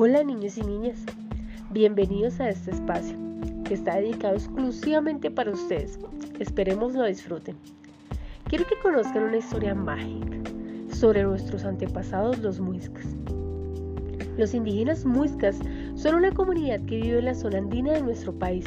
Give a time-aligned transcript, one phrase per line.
[0.00, 1.04] Hola niños y niñas,
[1.72, 3.16] bienvenidos a este espacio
[3.64, 5.98] que está dedicado exclusivamente para ustedes.
[6.38, 7.56] Esperemos lo disfruten.
[8.44, 10.36] Quiero que conozcan una historia mágica
[10.92, 13.06] sobre nuestros antepasados los muiscas.
[14.36, 15.58] Los indígenas muiscas
[15.96, 18.66] son una comunidad que vive en la zona andina de nuestro país.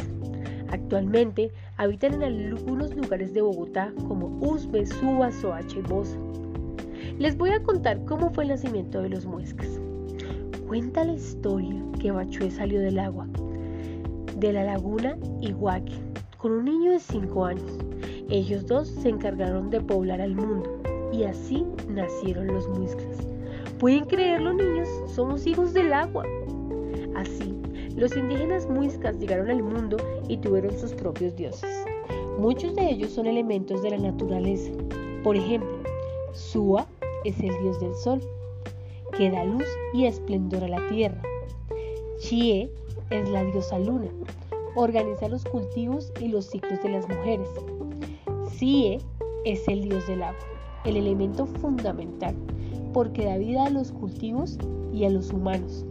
[0.70, 6.18] Actualmente habitan en algunos lugares de Bogotá como Usbe, Suba, Soacha y Bosa.
[7.20, 9.80] Les voy a contar cómo fue el nacimiento de los muiscas.
[10.72, 13.28] Cuenta la historia que Bachué salió del agua,
[14.38, 15.92] de la laguna Iguaque,
[16.38, 17.78] con un niño de 5 años.
[18.30, 20.82] Ellos dos se encargaron de poblar al mundo
[21.12, 23.28] y así nacieron los muiscas.
[23.80, 24.88] ¿Pueden creerlo niños?
[25.08, 26.24] Somos hijos del agua.
[27.18, 27.54] Así,
[27.98, 29.98] los indígenas muiscas llegaron al mundo
[30.30, 31.84] y tuvieron sus propios dioses.
[32.40, 34.72] Muchos de ellos son elementos de la naturaleza.
[35.22, 35.84] Por ejemplo,
[36.32, 36.88] Sua
[37.26, 38.22] es el dios del sol,
[39.22, 41.22] que da luz y esplendor a la tierra.
[42.18, 42.72] Chie
[43.12, 44.08] es la diosa luna,
[44.74, 47.48] organiza los cultivos y los ciclos de las mujeres.
[48.50, 48.98] Sie
[49.46, 50.40] es el dios del agua,
[50.86, 52.34] el elemento fundamental,
[52.94, 54.58] porque da vida a los cultivos
[54.92, 55.86] y a los humanos.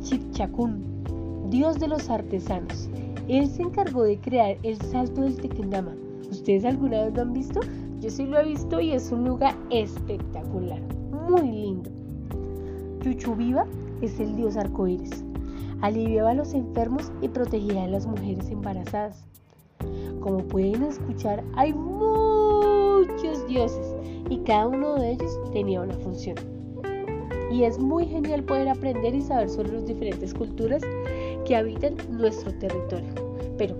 [0.00, 0.82] Chipchacún,
[1.50, 2.88] dios de los artesanos.
[3.28, 5.94] Él se encargó de crear el salto del Tequendama.
[6.30, 7.60] ¿Ustedes alguna vez lo han visto?
[8.02, 10.80] Yo sí lo he visto y es un lugar espectacular,
[11.12, 11.88] muy lindo.
[13.00, 13.64] Chuchuviva
[14.00, 15.24] es el dios arcoíris.
[15.82, 19.24] Aliviaba a los enfermos y protegía a las mujeres embarazadas.
[20.18, 23.94] Como pueden escuchar, hay muchos dioses
[24.28, 26.34] y cada uno de ellos tenía una función.
[27.52, 30.82] Y es muy genial poder aprender y saber sobre las diferentes culturas
[31.46, 33.14] que habitan nuestro territorio.
[33.56, 33.76] Pero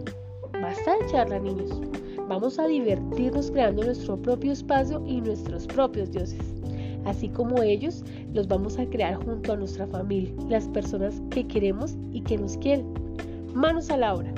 [0.53, 1.81] basta de charla, niños.
[2.28, 6.41] Vamos a divertirnos creando nuestro propio espacio y nuestros propios dioses.
[7.05, 11.97] Así como ellos, los vamos a crear junto a nuestra familia, las personas que queremos
[12.12, 12.87] y que nos quieren.
[13.55, 14.33] Manos a la obra.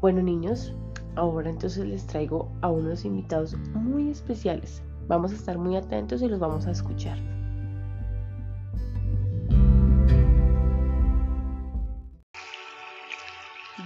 [0.00, 0.74] Bueno niños,
[1.14, 4.82] ahora entonces les traigo a unos invitados muy especiales.
[5.06, 7.18] Vamos a estar muy atentos y los vamos a escuchar.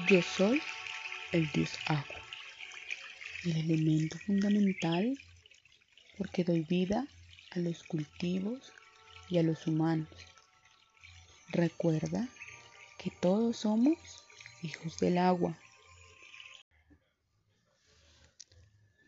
[0.09, 0.61] Yo soy
[1.33, 2.23] el dios agua,
[3.45, 5.19] el elemento fundamental
[6.17, 7.09] porque doy vida
[7.51, 8.73] a los cultivos
[9.29, 10.09] y a los humanos.
[11.49, 12.29] Recuerda
[12.99, 13.99] que todos somos
[14.63, 15.59] hijos del agua.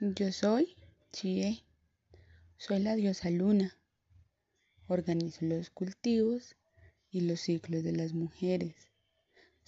[0.00, 0.74] Yo soy
[1.12, 1.62] Chie,
[2.56, 3.78] soy la diosa luna.
[4.88, 6.56] Organizo los cultivos
[7.12, 8.88] y los ciclos de las mujeres.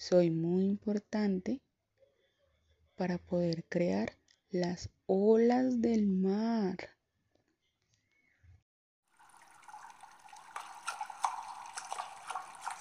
[0.01, 1.61] Soy muy importante
[2.95, 4.13] para poder crear
[4.49, 6.75] las olas del mar.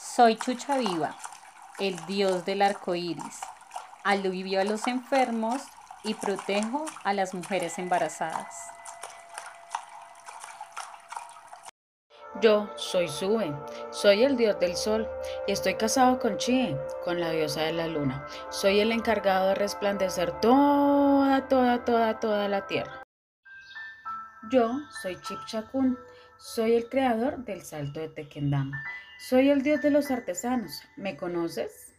[0.00, 1.14] Soy Chucha Viva,
[1.78, 3.40] el dios del arco iris.
[4.02, 5.60] Alivio a los enfermos
[6.02, 8.79] y protejo a las mujeres embarazadas.
[12.38, 13.52] Yo soy Sube,
[13.90, 15.08] soy el dios del sol
[15.48, 18.24] y estoy casado con Chie, con la diosa de la luna.
[18.50, 23.02] Soy el encargado de resplandecer toda, toda, toda, toda la tierra.
[24.50, 24.70] Yo
[25.02, 25.98] soy Chipchakun,
[26.38, 28.80] soy el creador del salto de Tequendama.
[29.18, 30.82] Soy el dios de los artesanos.
[30.96, 31.89] ¿Me conoces?